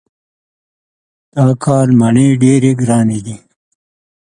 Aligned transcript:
دا 1.35 1.45
کال 1.63 1.89
مڼې 1.99 2.27
ډېرې 2.41 2.71
ګرانې 2.81 3.19
دي. 3.25 3.35